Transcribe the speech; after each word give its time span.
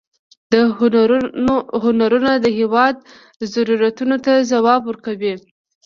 دا 0.51 0.61
هنرونه 1.91 2.31
د 2.39 2.47
هېواد 2.59 2.95
ضرورتونو 3.53 4.15
ته 4.25 4.31
ځواب 4.51 4.81
ورکاوه. 4.85 5.33